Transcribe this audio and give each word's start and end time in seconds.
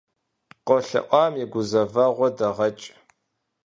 КъолъэӀуам 0.65 1.33
и 1.43 1.45
гузэвэгъуэ 1.51 2.27
дэгъэкӀ. 2.37 2.85